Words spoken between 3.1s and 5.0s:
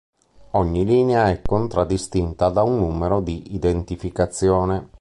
di identificazione.